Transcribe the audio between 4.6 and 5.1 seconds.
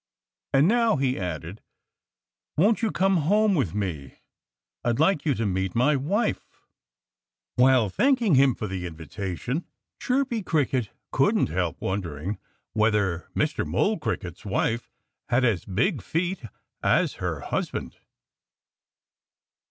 I'd